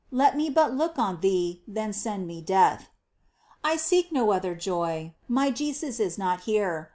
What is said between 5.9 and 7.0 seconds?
is not here